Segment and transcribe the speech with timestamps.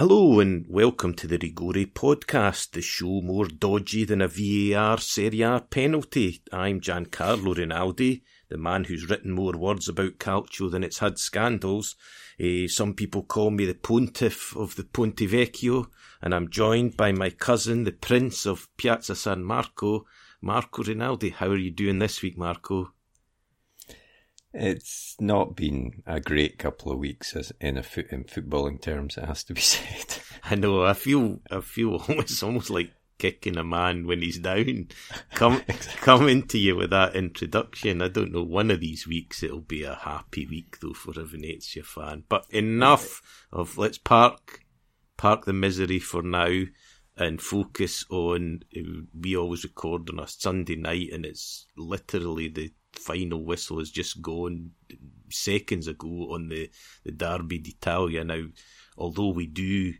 [0.00, 5.42] Hello and welcome to the Rigore podcast, the show more dodgy than a VAR Serie
[5.42, 6.42] A penalty.
[6.50, 11.96] I'm Giancarlo Rinaldi, the man who's written more words about Calcio than it's had scandals.
[12.42, 15.90] Uh, some people call me the pontiff of the Ponte Vecchio,
[16.22, 20.06] and I'm joined by my cousin, the prince of Piazza San Marco,
[20.40, 21.28] Marco Rinaldi.
[21.28, 22.94] How are you doing this week, Marco?
[24.52, 29.16] It's not been a great couple of weeks as in a foot in footballing terms.
[29.16, 30.22] It has to be said.
[30.42, 30.84] I know.
[30.84, 31.40] I feel.
[31.50, 34.88] I feel almost almost like kicking a man when he's down.
[35.34, 36.00] Come exactly.
[36.00, 38.02] coming to you with that introduction.
[38.02, 38.42] I don't know.
[38.42, 42.24] One of these weeks it'll be a happy week though for a Venezia fan.
[42.28, 43.22] But enough
[43.52, 44.64] of let's park
[45.16, 46.62] park the misery for now
[47.16, 48.60] and focus on.
[48.76, 53.90] Uh, we always record on a Sunday night, and it's literally the final whistle has
[53.90, 54.70] just gone
[55.30, 56.70] seconds ago on the,
[57.04, 58.24] the Derby d'Italia.
[58.24, 58.44] Now,
[58.96, 59.94] although we do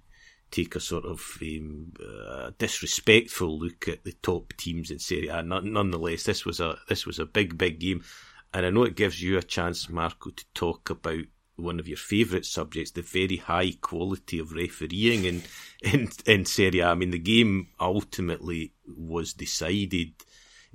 [0.51, 5.43] take a sort of um, uh, disrespectful look at the top teams in Serie A,
[5.43, 8.03] nonetheless, this was a this was a big, big game,
[8.53, 11.25] and I know it gives you a chance, Marco, to talk about
[11.57, 15.43] one of your favourite subjects, the very high quality of refereeing in,
[15.83, 16.89] in in Serie A.
[16.89, 20.15] I mean, the game ultimately was decided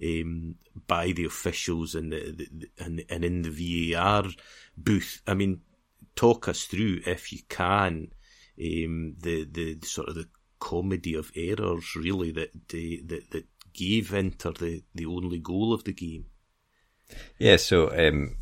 [0.04, 0.56] um,
[0.88, 4.26] by the officials and, the, the, and and in the VAR
[4.78, 5.22] booth.
[5.28, 5.62] I mean,
[6.16, 8.12] talk us through if you can
[8.60, 10.28] um, the the sort of the
[10.60, 15.94] comedy of errors really that that that gave Inter the the only goal of the
[15.94, 16.26] game.
[17.38, 18.38] Yeah, so um,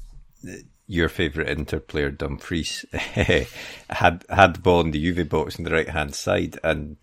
[0.88, 5.72] your favourite Inter player Dumfries had had the ball in the Juve box on the
[5.72, 6.98] right hand side, and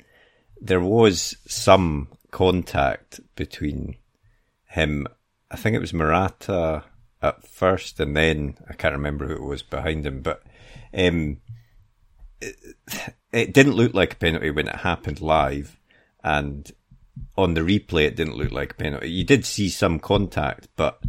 [0.61, 3.97] there was some contact between
[4.71, 5.07] him.
[5.51, 6.85] I think it was Morata
[7.23, 10.43] at first, and then I can't remember who it was behind him, but
[10.95, 11.39] um,
[12.41, 12.57] it,
[13.33, 15.79] it didn't look like a penalty when it happened live,
[16.23, 16.71] and
[17.37, 19.11] on the replay, it didn't look like a penalty.
[19.11, 21.03] You did see some contact, but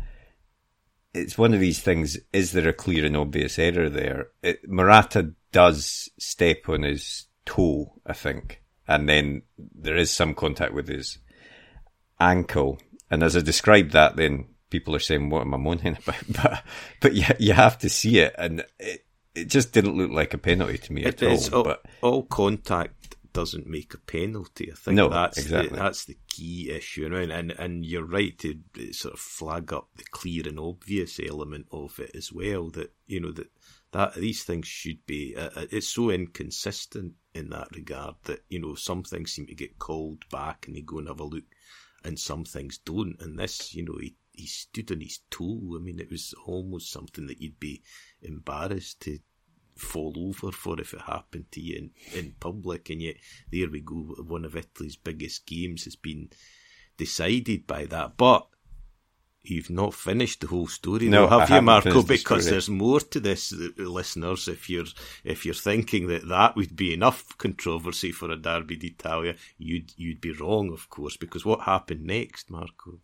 [1.13, 2.17] it's one of these things.
[2.33, 4.27] Is there a clear and obvious error there?
[4.41, 10.73] It, Morata does step on his toe, I think, and then there is some contact
[10.73, 11.19] with his
[12.19, 12.79] ankle.
[13.11, 16.63] And as I described that, then people are saying, "What am I moaning about?" But
[17.01, 19.05] but you you have to see it, and it
[19.35, 21.63] it just didn't look like a penalty to me at all, all.
[21.63, 24.71] But all contact doesn't make a penalty.
[24.71, 25.69] I think no, that's exactly.
[25.69, 28.59] the, that's the key issue, and and and you're right to
[28.91, 32.69] sort of flag up the clear and obvious element of it as well.
[32.69, 33.51] That you know that
[33.91, 35.35] that these things should be.
[35.35, 39.55] Uh, uh it's so inconsistent in that regard that you know some things seem to
[39.55, 41.45] get called back and they go and have a look
[42.03, 43.15] and some things don't.
[43.19, 45.75] And this, you know, he, he stood on his toe.
[45.75, 47.83] I mean, it was almost something that you'd be
[48.21, 49.19] embarrassed to
[49.75, 52.89] fall over for if it happened to you in, in public.
[52.89, 53.15] And yet,
[53.51, 54.15] there we go.
[54.27, 56.29] One of Italy's biggest games has been
[56.97, 58.17] decided by that.
[58.17, 58.47] But
[59.43, 62.01] you've not finished the whole story, no, though, have I you, Marco?
[62.01, 64.47] The because there's more to this, uh, listeners.
[64.47, 64.85] If you're
[65.23, 70.21] if you're thinking that that would be enough controversy for a Derby d'Italia, you'd you'd
[70.21, 71.17] be wrong, of course.
[71.17, 72.99] Because what happened next, Marco?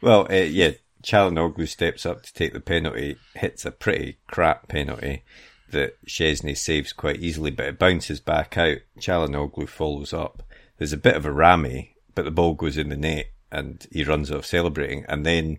[0.00, 5.22] Well, uh, yeah, Calhanoglu steps up to take the penalty, hits a pretty crap penalty
[5.70, 8.78] that Szczesny saves quite easily, but it bounces back out.
[9.00, 10.42] Calhanoglu follows up.
[10.78, 14.04] There's a bit of a rammy, but the ball goes in the net and he
[14.04, 15.04] runs off celebrating.
[15.08, 15.58] And then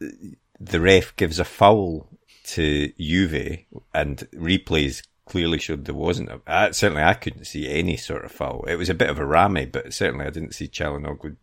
[0.00, 2.08] the ref gives a foul
[2.44, 3.58] to Juve,
[3.94, 6.30] and replays clearly showed there wasn't.
[6.46, 8.64] A, certainly, I couldn't see any sort of foul.
[8.66, 11.36] It was a bit of a rammy, but certainly I didn't see Calhanoglu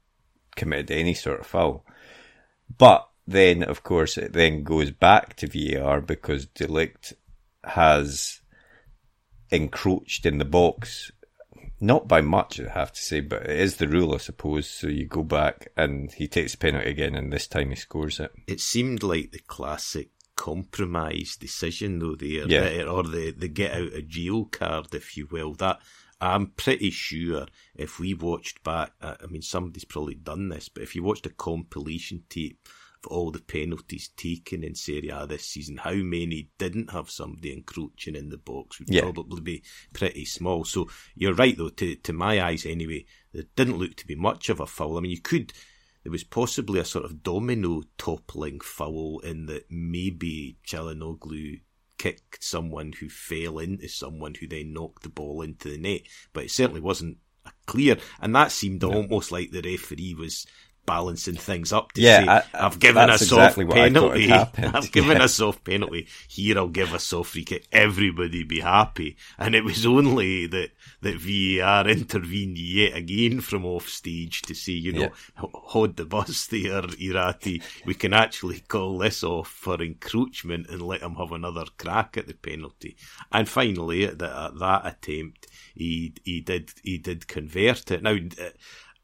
[0.55, 1.85] committed any sort of foul.
[2.77, 7.13] But then, of course, it then goes back to VAR because de Ligt
[7.63, 8.41] has
[9.51, 11.11] encroached in the box
[11.85, 14.69] not by much, I have to say, but it is the rule, I suppose.
[14.69, 18.19] So you go back and he takes the penalty again, and this time he scores
[18.19, 18.31] it.
[18.47, 22.83] It seemed like the classic compromise decision, though, there, yeah.
[22.83, 25.53] or the, the get out of jail card, if you will.
[25.53, 25.79] That
[26.19, 27.45] I'm pretty sure
[27.75, 31.29] if we watched back, I mean, somebody's probably done this, but if you watched a
[31.31, 32.67] compilation tape
[33.07, 38.15] all the penalties taken in Serie A this season, how many didn't have somebody encroaching
[38.15, 39.01] in the box would yeah.
[39.01, 39.63] probably be
[39.93, 40.63] pretty small.
[40.63, 44.49] So you're right, though, to, to my eyes anyway, there didn't look to be much
[44.49, 44.97] of a foul.
[44.97, 45.53] I mean, you could,
[46.03, 51.61] there was possibly a sort of domino toppling foul in that maybe Calhanoglu
[51.97, 56.01] kicked someone who fell into someone who then knocked the ball into the net,
[56.33, 57.17] but it certainly wasn't
[57.65, 60.45] clear, and that seemed almost like the referee was
[60.85, 63.23] balancing things up to Yeah, say, I- have given a soft
[63.57, 64.77] exactly what I thought had penalty.
[64.77, 65.23] I've given Yeah.
[65.25, 66.07] a soft penalty.
[66.27, 67.67] Here I'll give a soft free kick.
[67.71, 69.17] Everybody be happy.
[69.37, 70.69] And it was only that,
[71.01, 75.09] that VAR intervened yet again from off stage to say, you know, Yeah.
[75.53, 77.61] hold the bus there, Irrati.
[77.85, 82.27] We can actually call this off for encroachment and let him have another crack at
[82.27, 82.95] the penalty.
[83.31, 88.01] And finally, at, the, at that attempt, he he did he did convert it.
[88.01, 88.15] Now,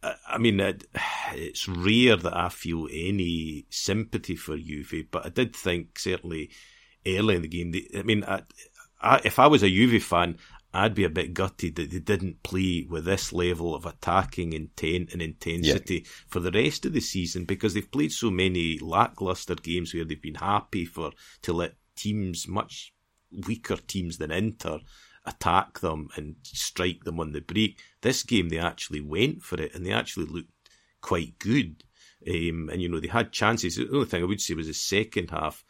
[0.04, 0.60] I mean,
[1.34, 6.50] it's rare that I feel any sympathy for Juve, but I did think certainly
[7.06, 7.74] early in the game.
[7.98, 8.42] I mean, I,
[9.00, 10.38] I, if I was a Juve fan,
[10.74, 15.12] I'd be a bit gutted that they didn't play with this level of attacking intent
[15.12, 19.94] and intensity for the rest of the season because they've played so many lackluster games
[19.94, 21.12] where they've been happy for
[21.42, 22.94] to let teams much
[23.46, 24.80] weaker teams than Inter
[25.26, 27.80] attack them and strike them on the break.
[28.02, 30.52] This game they actually went for it and they actually looked
[31.02, 31.84] quite good.
[32.28, 33.76] Um, and you know they had chances.
[33.76, 35.64] The only thing I would say was the second half.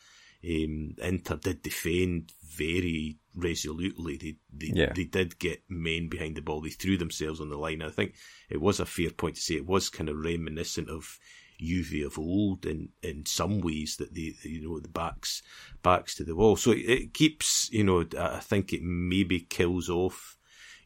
[0.44, 4.18] Um, Inter did defend very resolutely.
[4.18, 4.92] They they, Yeah.
[4.94, 6.62] they did get men behind the ball.
[6.62, 7.82] They threw themselves on the line.
[7.82, 8.16] I think
[8.50, 11.20] it was a fair point to say it was kind of reminiscent of
[11.62, 15.44] Juve of old in, in some ways that they you know the backs
[15.84, 16.56] backs to the wall.
[16.56, 20.38] So it, it keeps you know I think it maybe kills off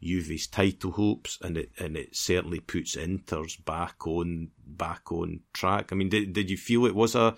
[0.04, 5.92] Juve's title hopes and it and it certainly puts Inter's back on back on track.
[5.92, 7.36] I mean, did did you feel it was a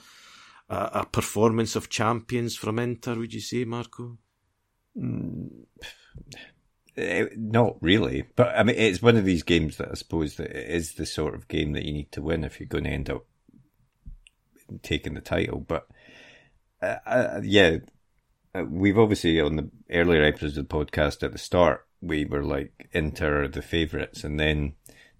[0.69, 3.15] a, a performance of champions from Inter?
[3.15, 4.17] Would you say, Marco?
[4.97, 5.65] Mm,
[6.97, 10.49] Eh, not really, but I mean, it's one of these games that I suppose that
[10.49, 12.89] it is the sort of game that you need to win if you're going to
[12.89, 13.25] end up
[14.81, 15.59] taking the title.
[15.59, 15.87] But
[16.81, 17.77] uh, uh, yeah,
[18.55, 22.43] uh, we've obviously on the earlier episodes of the podcast at the start we were
[22.43, 24.73] like Inter the favourites, and then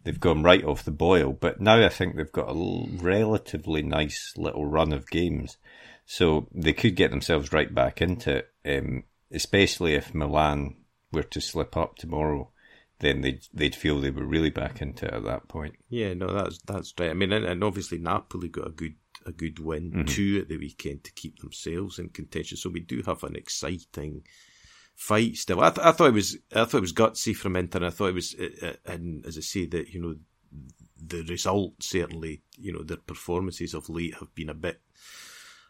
[0.04, 1.34] they've gone right off the boil.
[1.34, 5.58] But now I think they've got a l- relatively nice little run of games,
[6.06, 8.50] so they could get themselves right back into it.
[8.66, 10.76] Um, especially if Milan
[11.12, 12.52] were to slip up tomorrow,
[13.00, 15.76] then they'd they'd feel they were really back into it at that point.
[15.90, 17.12] Yeah, no, that's that's right.
[17.12, 18.96] I mean, and, and obviously Napoli got a good
[19.26, 22.58] a good win too at the weekend to keep themselves in contention.
[22.58, 24.24] So we do have an exciting
[24.96, 25.62] fight still.
[25.62, 27.78] I, th- I thought it was I thought it was gutsy from Inter.
[27.78, 30.16] And I thought it was, uh, uh, and as I say, that you know
[31.00, 34.82] the result certainly, you know, their performances of late have been a bit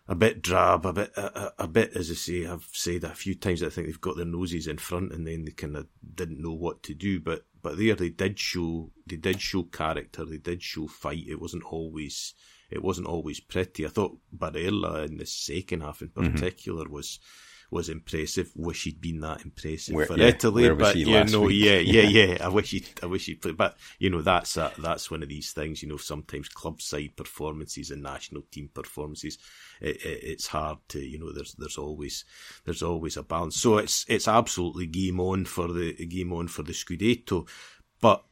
[0.08, 3.10] a bit drab, a bit, a, a- a bit, as I say, I've said a
[3.14, 3.62] few times.
[3.62, 6.54] I think they've got their noses in front, and then they kind of didn't know
[6.54, 7.20] what to do.
[7.20, 10.24] But but there, they did show, they did show character.
[10.24, 11.26] They did show fight.
[11.28, 12.34] It wasn't always,
[12.70, 13.86] it wasn't always pretty.
[13.86, 16.34] I thought Barella in the second half, in mm-hmm.
[16.34, 17.20] particular, was
[17.70, 18.52] was impressive.
[18.56, 21.64] Wish he'd been that impressive Where- for yeah, Italy, but you know, week?
[21.64, 22.38] yeah, yeah, yeah.
[22.42, 25.30] I wish he, I wish he'd played, but you know, that's a, that's one of
[25.30, 25.82] these things.
[25.82, 29.38] You know, sometimes club side performances and national team performances,
[29.82, 32.24] it, it, it's hard to, you know, there's there's always
[32.66, 33.58] there's always a balance.
[33.58, 37.48] So it's it's absolutely game on for the game on for the Scudetto,
[38.02, 38.24] but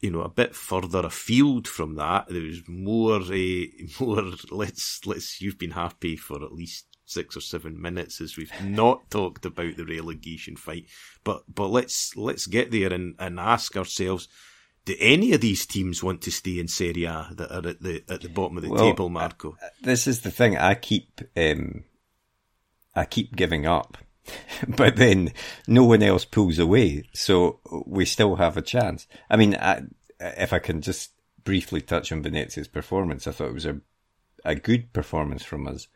[0.00, 3.64] you know, a bit further afield from that, there was more, uh,
[4.00, 4.32] more.
[4.50, 5.40] Let's let's.
[5.40, 9.76] You've been happy for at least six or seven minutes as we've not talked about
[9.76, 10.86] the relegation fight,
[11.22, 14.28] but but let's let's get there and, and ask ourselves:
[14.84, 18.02] Do any of these teams want to stay in Serie A that are at the
[18.08, 19.56] at the bottom of the Well, table, Marco?
[19.82, 20.56] This is the thing.
[20.56, 21.84] I keep um,
[22.94, 23.98] I keep giving up,
[24.68, 25.32] but then
[25.66, 29.06] no one else pulls away, so we still have a chance.
[29.28, 29.82] I mean, I,
[30.20, 31.10] if I can just
[31.44, 33.80] briefly touch on Venezia's performance, I thought it was a
[34.44, 35.88] a good performance from us,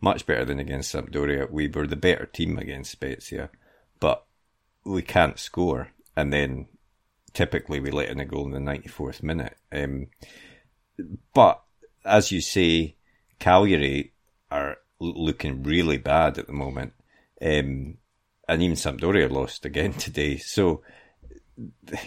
[0.00, 1.50] much better than against Sampdoria.
[1.50, 3.50] We were the better team against Spezia,
[4.00, 4.26] but
[4.84, 6.68] we can't score, and then
[7.32, 9.56] typically we let in a goal in the ninety fourth minute.
[9.72, 10.08] Um,
[11.32, 11.62] but
[12.04, 12.96] as you say,
[13.38, 14.12] Cagliari
[14.50, 16.92] are looking really bad at the moment,
[17.42, 17.98] um,
[18.48, 20.36] and even Sampdoria lost again today.
[20.38, 20.82] So,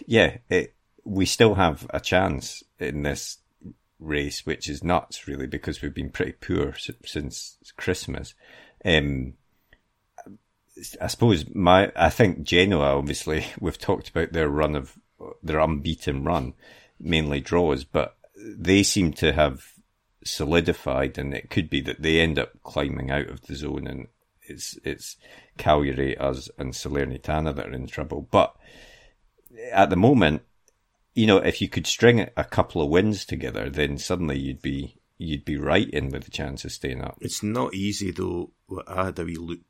[0.05, 3.37] yeah, it, we still have a chance in this
[3.99, 8.33] race, which is nuts, really, because we've been pretty poor since Christmas.
[8.85, 9.33] Um,
[11.01, 14.97] I suppose my, I think Genoa, obviously, we've talked about their run of
[15.41, 16.53] their unbeaten run,
[16.99, 19.63] mainly draws, but they seem to have
[20.23, 24.07] solidified, and it could be that they end up climbing out of the zone, and
[24.43, 25.17] it's it's
[25.57, 28.27] Cagliari, us, and Salernitana that are in trouble.
[28.29, 28.55] But
[29.71, 30.43] at the moment,
[31.17, 34.99] you know, if you could string a couple of wins together, then suddenly you'd be
[35.17, 37.17] you'd be right in with the chance of staying up.
[37.21, 38.51] It's not easy though.
[38.87, 39.61] I had a wee look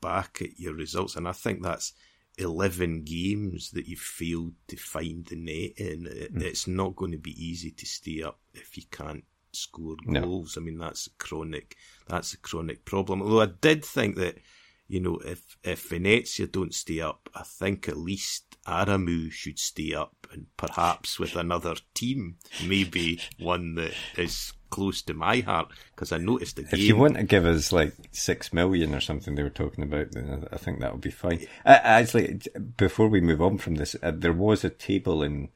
[0.00, 1.92] back at your results, and I think that's
[2.38, 6.06] eleven games that you've failed to find the net in.
[6.06, 6.40] It, hmm.
[6.40, 10.56] It's not going to be easy to stay up if you can't score goals.
[10.56, 10.62] No.
[10.62, 11.76] I mean, that's a chronic,
[12.08, 13.20] that's a chronic problem.
[13.20, 14.38] Although I did think that,
[14.88, 19.94] you know, if, if Venezia don't stay up, I think at least Aramu should stay
[19.94, 22.36] up and perhaps with another team,
[22.66, 26.70] maybe one that is close to my heart because I noticed the game.
[26.72, 30.12] If you want to give us like six million or something they were talking about,
[30.12, 31.46] then I think that would be fine.
[31.64, 32.40] actually,
[32.76, 35.50] before we move on from this, uh, there was a table in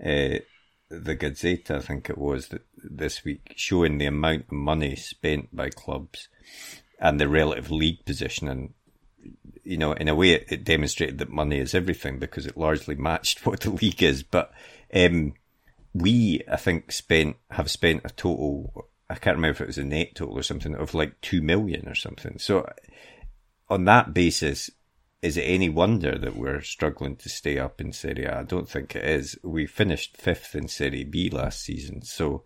[0.00, 0.38] uh,
[0.88, 5.54] the Gazzetta, I think it was, that this week showing the amount of money spent
[5.54, 6.28] by clubs
[7.02, 8.48] and the relative league position.
[8.48, 8.72] And,
[9.64, 12.94] you know, in a way, it, it demonstrated that money is everything because it largely
[12.94, 14.22] matched what the league is.
[14.22, 14.52] But
[14.94, 15.34] um,
[15.92, 18.88] we, I think, spent have spent a total.
[19.10, 21.88] I can't remember if it was a net total or something of like two million
[21.88, 22.38] or something.
[22.38, 22.70] So,
[23.68, 24.70] on that basis,
[25.22, 28.38] is it any wonder that we're struggling to stay up in Serie A?
[28.38, 29.36] I don't think it is.
[29.42, 32.44] We finished fifth in Serie B last season, so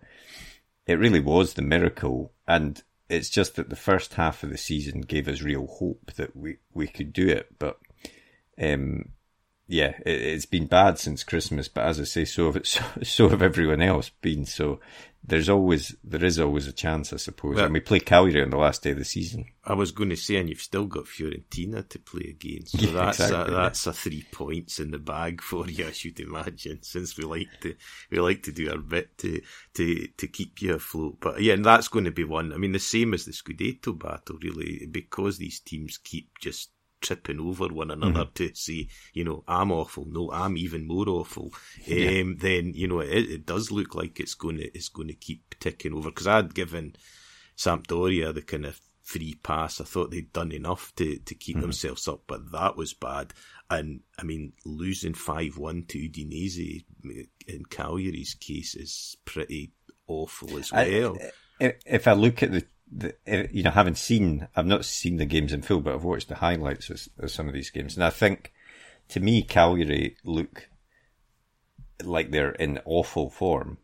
[0.86, 2.32] it really was the miracle.
[2.48, 6.36] And it's just that the first half of the season gave us real hope that
[6.36, 7.58] we, we could do it.
[7.58, 7.78] But
[8.60, 9.10] um,
[9.68, 11.68] yeah, it, has been bad since Christmas.
[11.68, 14.46] But as I say, so have, it, so, so have everyone else been.
[14.46, 14.80] So
[15.28, 17.56] there's always there is always a chance, I suppose.
[17.56, 19.46] Well, and we play Cagliari on the last day of the season.
[19.64, 22.92] I was going to say, and you've still got Fiorentina to play against, so yeah,
[22.92, 23.90] that's exactly, a, that's yeah.
[23.90, 26.82] a three points in the bag for you, I should imagine.
[26.82, 27.74] Since we like to
[28.10, 29.40] we like to do our bit to
[29.74, 32.52] to to keep you afloat, but yeah, and that's going to be one.
[32.52, 37.40] I mean, the same as the Scudetto battle, really, because these teams keep just tripping
[37.40, 38.32] over one another mm-hmm.
[38.34, 40.06] to say, you know, I'm awful.
[40.08, 41.52] No, I'm even more awful.
[41.84, 42.20] Yeah.
[42.20, 45.14] Um, then you know, it, it, does look like it's going to it's going to
[45.14, 46.10] keep ticking over.
[46.10, 46.96] Because I'd given
[47.56, 49.80] Sampdoria the kind of free pass.
[49.80, 51.62] I thought they'd done enough to to keep mm-hmm.
[51.62, 53.32] themselves up, but that was bad.
[53.70, 56.84] And I mean, losing five one to Udinese
[57.46, 59.72] in Cagliari's case is pretty
[60.06, 61.16] awful as well.
[61.60, 65.16] I, if I look at the the, eh, you know, having seen, I've not seen
[65.16, 67.96] the games in full, but I've watched the highlights of, of some of these games,
[67.96, 68.52] and I think,
[69.08, 70.68] to me, Cagliari look
[72.02, 73.78] like they're in awful form,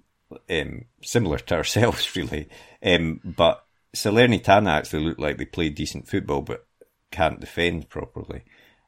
[0.51, 2.49] um, similar to ourselves, really.
[2.83, 6.67] Um, but Salernitana actually look like they play decent football, but
[7.11, 8.43] can't defend properly.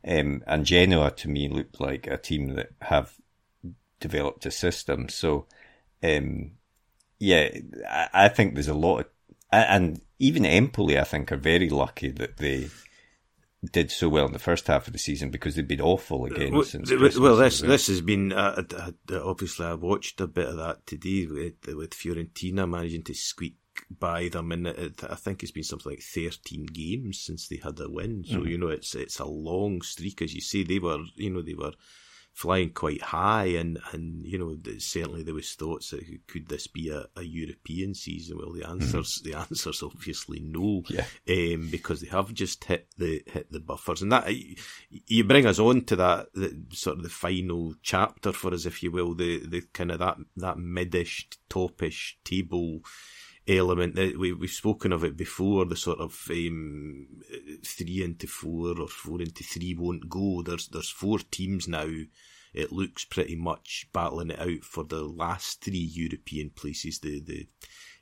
[0.07, 3.15] Um, and Genoa, to me, looked like a team that have
[4.01, 5.09] developed a system.
[5.09, 5.47] So,
[6.03, 6.53] um,
[7.19, 7.49] yeah,
[7.89, 9.07] I, I think there's a lot of
[9.53, 12.69] and even Empoli, I think, are very lucky that they
[13.73, 16.53] did so well in the first half of the season because they've been awful again
[16.53, 16.89] well, since.
[16.89, 20.57] Christmas well, this this has been uh, uh, uh, obviously I watched a bit of
[20.57, 23.57] that today with with Fiorentina managing to squeak
[23.91, 27.81] by them, and it, I think it's been something like thirteen games since they had
[27.81, 28.25] a win.
[28.27, 28.49] So mm-hmm.
[28.49, 30.63] you know it's it's a long streak, as you say.
[30.65, 31.73] They were you know they were
[32.35, 36.91] flying quite high, and and you know certainly there was thoughts that could this be
[36.91, 38.37] a, a European season?
[38.37, 39.31] Well, the answers mm-hmm.
[39.31, 41.07] the answers obviously no, yeah.
[41.29, 44.29] um, because they have just hit the hit the buffers, and that
[44.91, 48.83] you bring us on to that the, sort of the final chapter for us, if
[48.83, 52.81] you will, the the kind of that that midish topish table
[53.47, 57.07] element that we, we've spoken of it before the sort of um,
[57.65, 60.43] three into four or four into three won't go.
[60.43, 61.89] There's there's four teams now.
[62.55, 67.49] It looks pretty much battling it out for the last three European places the the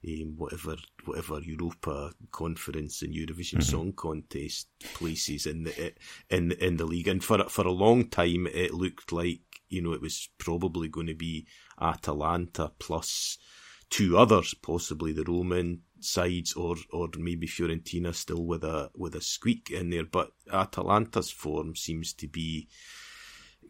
[0.07, 3.63] um, whatever whatever Europa Conference and Eurovision mm-hmm.
[3.63, 5.93] Song Contest places in the
[6.29, 7.09] in in the league.
[7.09, 11.07] And for for a long time it looked like you know it was probably going
[11.09, 11.47] to be
[11.81, 13.39] Atalanta plus
[13.93, 19.21] two others, possibly the Roman sides or or maybe Fiorentina still with a with a
[19.21, 20.05] squeak in there.
[20.05, 22.69] But Atalanta's form seems to be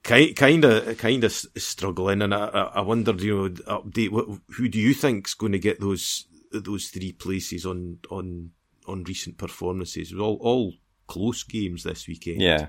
[0.04, 4.94] kind of kind of struggling, and I, I wondered, you know, update who do you
[4.94, 8.52] think's going to get those those three places on on
[8.86, 10.14] on recent performances?
[10.14, 10.74] All all
[11.08, 12.40] close games this weekend.
[12.40, 12.68] Yeah,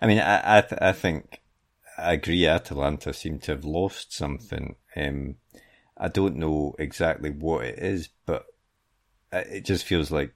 [0.00, 1.42] I mean, I I, th- I think
[1.98, 2.46] I agree.
[2.46, 4.76] Atalanta seem to have lost something.
[4.96, 5.36] Um,
[5.96, 8.46] I don't know exactly what it is, but
[9.32, 10.34] it just feels like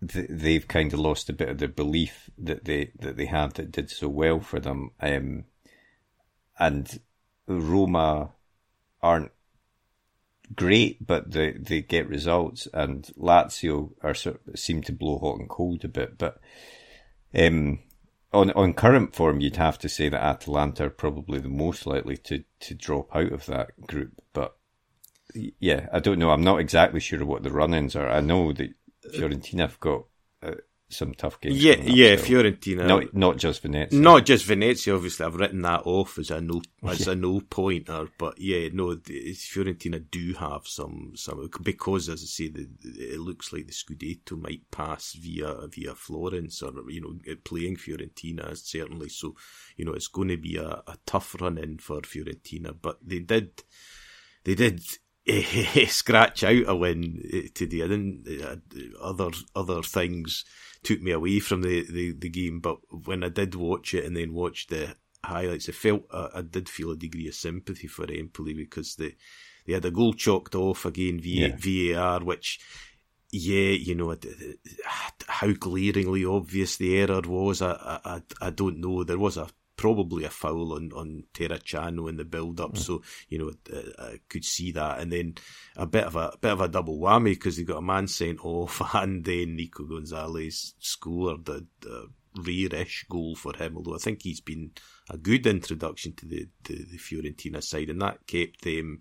[0.00, 3.70] they've kind of lost a bit of the belief that they that they had that
[3.70, 4.90] did so well for them.
[5.00, 5.44] Um,
[6.58, 7.00] and
[7.46, 8.30] Roma
[9.00, 9.30] aren't
[10.54, 15.38] great, but they they get results, and Lazio are sort of, seem to blow hot
[15.38, 16.18] and cold a bit.
[16.18, 16.40] But
[17.34, 17.78] um,
[18.32, 22.16] on on current form, you'd have to say that Atalanta are probably the most likely
[22.18, 24.12] to, to drop out of that group.
[24.32, 24.56] But
[25.34, 26.30] yeah, I don't know.
[26.30, 28.08] I'm not exactly sure what the run-ins are.
[28.08, 28.74] I know that
[29.14, 30.04] Fiorentina have got
[30.92, 31.62] some tough games.
[31.62, 32.22] Yeah, yeah, so.
[32.22, 32.86] Fiorentina.
[32.86, 33.98] Not not just Venezia.
[33.98, 35.26] Not just Venezia, obviously.
[35.26, 40.04] I've written that off as a no as a no pointer, but yeah, no, Fiorentina
[40.10, 44.70] do have some some because, as I say, the, it looks like the Scudetto might
[44.70, 49.08] pass via via Florence or you know playing Fiorentina certainly.
[49.08, 49.34] So
[49.76, 53.20] you know it's going to be a, a tough run in for Fiorentina, but they
[53.20, 53.62] did
[54.44, 54.82] they did
[55.88, 57.82] scratch out a win eh, today.
[57.82, 58.56] I didn't uh,
[59.00, 60.44] other other things
[60.82, 62.60] took me away from the, the, the game.
[62.60, 66.42] But when I did watch it and then watch the highlights, I felt uh, I
[66.42, 69.14] did feel a degree of sympathy for Empoli because they
[69.66, 71.94] they had a goal chalked off again via yeah.
[71.94, 72.58] VAR, which
[73.30, 74.14] yeah, you know
[75.28, 77.62] how glaringly obvious the error was.
[77.62, 79.04] I I I don't know.
[79.04, 79.48] There was a
[79.82, 82.74] probably a foul on, on Terracciano in the build up.
[82.74, 82.78] Mm.
[82.78, 83.50] So, you know,
[83.98, 85.00] I, I, could see that.
[85.00, 85.34] And then
[85.76, 88.06] a bit of a, a bit of a double whammy because they got a man
[88.06, 92.04] sent off and then Nico Gonzalez scored a, a
[92.40, 94.70] rare-ish goal for him, although I think he's been
[95.10, 99.00] a good introduction to the, the, the Fiorentina side and that kept them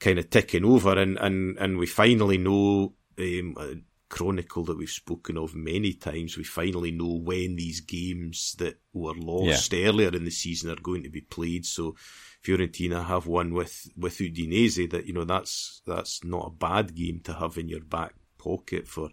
[0.00, 5.36] kind of ticking over and, and, and we finally know um, chronicle that we've spoken
[5.36, 6.36] of many times.
[6.36, 9.88] We finally know when these games that were lost yeah.
[9.88, 11.66] earlier in the season are going to be played.
[11.66, 11.96] So
[12.44, 17.20] Fiorentina have one with, with Udinese that, you know, that's, that's not a bad game
[17.24, 19.08] to have in your back pocket for,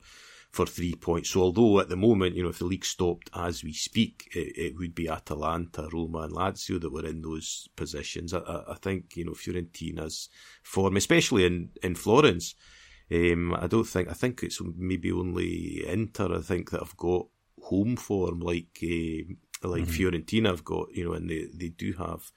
[0.51, 1.29] for three points.
[1.29, 4.57] So although at the moment, you know, if the league stopped as we speak, it,
[4.57, 8.33] it would be Atalanta, Roma and Lazio that were in those positions.
[8.33, 10.27] I, I, I think, you know, Fiorentina's
[10.63, 12.55] form, especially in, in Florence,
[13.11, 14.09] um, I don't think.
[14.09, 16.37] I think it's maybe only Inter.
[16.37, 17.27] I think that I've got
[17.61, 19.91] home form like uh, like mm-hmm.
[19.91, 20.93] Fiorentina have got.
[20.93, 22.31] You know, and they they do have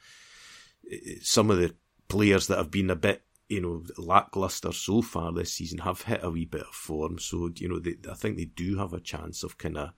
[0.93, 1.75] uh, some of the
[2.09, 6.25] players that have been a bit you know lackluster so far this season have hit
[6.25, 7.19] a wee bit of form.
[7.19, 9.91] So you know, they, I think they do have a chance of kind of.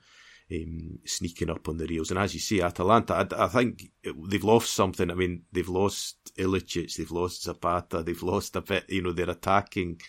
[0.49, 2.11] Um, sneaking up on the rails.
[2.11, 5.11] And as you say, Atalanta, I, I, think they've lost something.
[5.11, 9.29] I mean, they've lost Ilicic, they've lost Zapata, they've lost a bit, you know, they're
[9.29, 10.01] attacking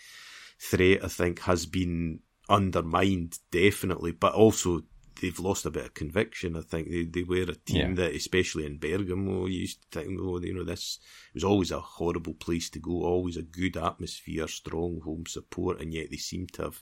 [0.60, 4.84] threat, I think, has been undermined definitely, but also
[5.22, 6.56] they've lost a bit of conviction.
[6.56, 7.96] I think they, they were a team yeah.
[7.96, 11.00] that, especially in Bergamo, you used to think, oh, you know, this
[11.34, 15.94] was always a horrible place to go, always a good atmosphere, strong home support, and
[15.94, 16.82] yet they seem to have,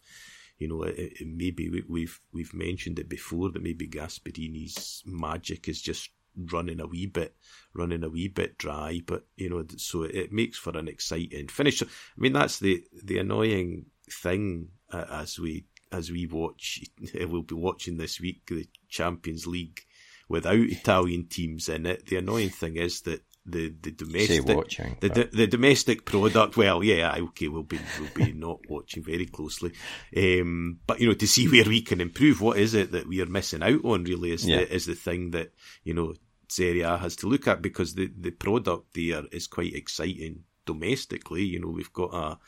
[0.57, 5.67] you know, it, it, maybe we, we've we've mentioned it before that maybe Gasperini's magic
[5.67, 6.09] is just
[6.51, 7.35] running a wee bit,
[7.73, 9.01] running a wee bit dry.
[9.05, 11.81] But you know, so it makes for an exciting finish.
[11.81, 16.81] I mean, that's the the annoying thing uh, as we as we watch.
[17.13, 19.81] We'll be watching this week the Champions League
[20.27, 22.07] without Italian teams in it.
[22.07, 26.57] The annoying thing is that the the domestic watching, the, the, the domestic product.
[26.57, 29.71] Well, yeah, okay, we'll be we'll be not watching very closely,
[30.17, 32.41] um, but you know to see where we can improve.
[32.41, 34.03] What is it that we are missing out on?
[34.03, 34.57] Really, is yeah.
[34.57, 35.51] the is the thing that
[35.83, 36.15] you know
[36.51, 41.43] Serie A has to look at because the the product there is quite exciting domestically.
[41.43, 42.39] You know, we've got a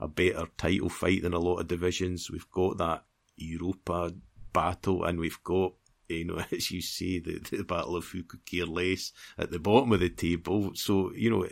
[0.00, 2.30] a better title fight than a lot of divisions.
[2.30, 3.04] We've got that
[3.36, 4.12] Europa
[4.52, 5.74] battle, and we've got
[6.08, 9.58] you know, as you say, the, the battle of who could care less at the
[9.58, 10.72] bottom of the table.
[10.74, 11.46] So, you know,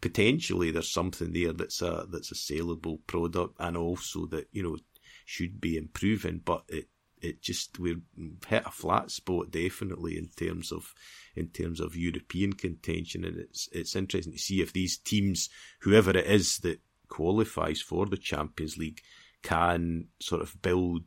[0.00, 4.76] potentially there's something there that's a, that's a saleable product and also that, you know,
[5.24, 6.88] should be improving, but it,
[7.22, 8.02] it just, we've
[8.46, 10.94] hit a flat spot definitely in terms of,
[11.34, 13.24] in terms of European contention.
[13.24, 15.48] And it's, it's interesting to see if these teams,
[15.80, 19.00] whoever it is that qualifies for the Champions League,
[19.42, 21.04] can sort of build,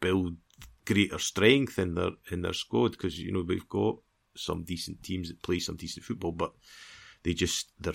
[0.00, 0.36] build
[0.84, 3.96] greater strength in their in their squad because you know we've got
[4.36, 6.52] some decent teams that play some decent football, but
[7.22, 7.92] they just they're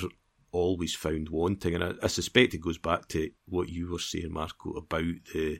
[0.51, 4.31] always found wanting, and I, I suspect it goes back to what you were saying,
[4.31, 5.59] Marco, about the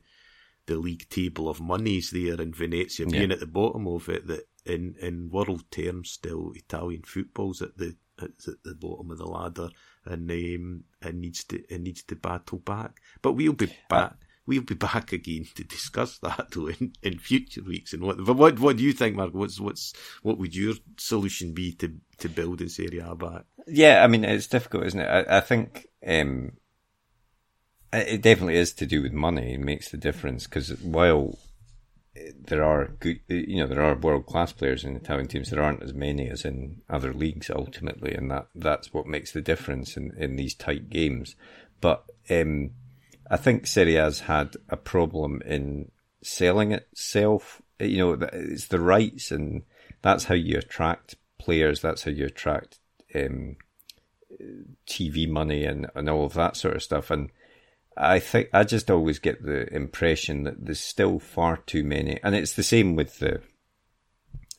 [0.68, 3.20] the league table of monies there in Venezia yeah.
[3.20, 4.28] being at the bottom of it.
[4.28, 8.32] That in in world terms, still Italian football's at the at
[8.64, 9.70] the bottom of the ladder,
[10.06, 13.02] and um, it needs to it needs to battle back.
[13.22, 14.16] But we'll be back
[14.48, 18.24] we'll be back again to discuss that though in, in future weeks and what.
[18.24, 19.34] But what what do you think, Mark?
[19.34, 23.44] What's what's what would your solution be to to build in Serie A back?
[23.68, 25.08] Yeah, I mean it's difficult, isn't it?
[25.08, 26.54] I, I think um,
[27.94, 29.54] it definitely is to do with money.
[29.54, 31.38] It makes the difference because while
[32.46, 35.50] there are good, you know, there are world class players in Italian teams.
[35.50, 39.42] There aren't as many as in other leagues ultimately, and that that's what makes the
[39.42, 41.36] difference in in these tight games.
[41.82, 42.72] But um,
[43.30, 47.62] I think Serie A's had a problem in selling itself.
[47.80, 49.64] You know, it's the rights, and
[50.02, 51.82] that's how you attract players.
[51.82, 52.80] That's how you attract
[53.14, 53.58] um,
[54.88, 57.12] TV money and, and all of that sort of stuff.
[57.12, 57.30] And
[57.98, 62.36] I think I just always get the impression that there's still far too many, and
[62.36, 63.42] it's the same with the,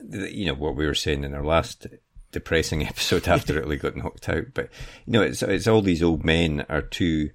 [0.01, 1.87] the you know, what we were saying in our last
[2.33, 4.47] depressing episode after Italy got knocked out.
[4.55, 4.71] But
[5.07, 7.31] you know, it's it's all these old men are too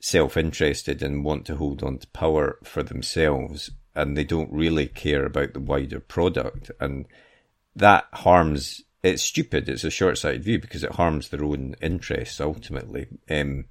[0.00, 5.24] self-interested and want to hold on to power for themselves, and they don't really care
[5.24, 7.06] about the wider product, and
[7.76, 8.82] that harms.
[9.00, 9.68] It's stupid.
[9.68, 13.06] It's a short-sighted view because it harms their own interests ultimately.
[13.30, 13.66] Um,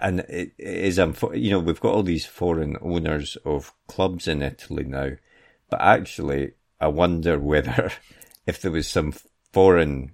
[0.00, 4.84] and it is, you know, we've got all these foreign owners of clubs in Italy
[4.84, 5.10] now,
[5.70, 7.92] but actually, I wonder whether
[8.46, 9.14] if there was some
[9.52, 10.12] foreign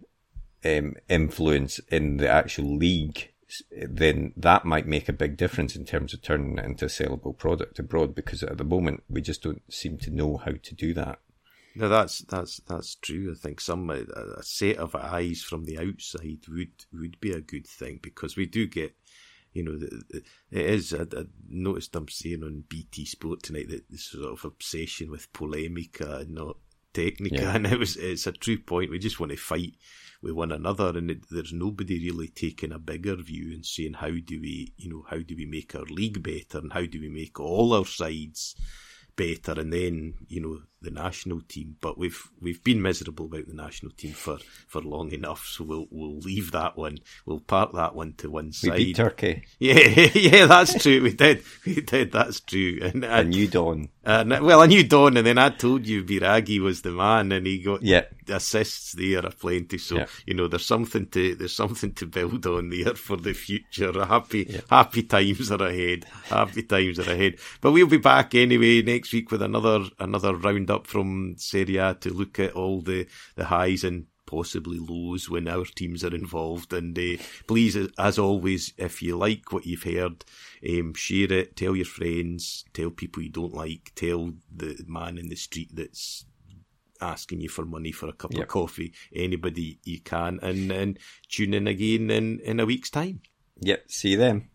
[0.64, 3.32] um, influence in the actual league,
[3.70, 7.32] then that might make a big difference in terms of turning it into a saleable
[7.32, 8.14] product abroad.
[8.14, 11.18] Because at the moment, we just don't seem to know how to do that.
[11.74, 13.32] No, that's that's that's true.
[13.32, 17.66] I think some a set of eyes from the outside would would be a good
[17.66, 18.94] thing because we do get
[19.52, 19.78] you know,
[20.10, 20.94] it is.
[20.94, 25.32] I, I noticed I'm saying on BT Sport tonight that this sort of obsession with
[25.32, 26.56] polemica and not
[26.92, 27.54] technica, yeah.
[27.56, 28.90] and it was it's a true point.
[28.90, 29.74] We just want to fight
[30.22, 34.10] with one another, and it, there's nobody really taking a bigger view and saying how
[34.10, 37.08] do we, you know, how do we make our league better, and how do we
[37.08, 38.54] make all our sides
[39.16, 41.76] better, and then you know the national team.
[41.80, 45.86] But we've we've been miserable about the national team for, for long enough, so we'll
[45.90, 46.98] we'll leave that one.
[47.26, 48.72] We'll park that one to one side.
[48.72, 49.44] We beat Turkey.
[49.58, 51.02] Yeah, yeah, that's true.
[51.02, 52.12] We did, we did.
[52.12, 52.78] That's true.
[52.82, 53.90] And I, knew Don.
[54.04, 57.46] Uh, well, I knew Don, and then I told you Biraghi was the man, and
[57.46, 58.04] he got yeah.
[58.28, 59.76] assists there aplenty.
[59.76, 60.06] So yeah.
[60.24, 64.04] you know, there's something to there's something to build on there for the future.
[64.04, 64.60] Happy yeah.
[64.70, 66.06] happy times are ahead.
[66.24, 67.36] Happy times are ahead.
[67.60, 70.34] But we'll be back anyway next week with another another
[70.70, 73.06] roundup from Serie A to look at all the
[73.36, 76.72] the highs and possibly lows when our teams are involved.
[76.72, 80.24] And uh, please, as always, if you like what you've heard,
[80.68, 85.28] um, share it, tell your friends, tell people you don't like, tell the man in
[85.28, 86.26] the street that's
[87.00, 88.42] asking you for money for a cup yep.
[88.42, 93.22] of coffee, anybody you can, and, and tune in again in, in a week's time.
[93.62, 94.49] Yep, see you then.